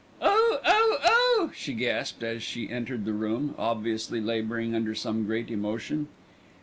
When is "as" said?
2.23-2.41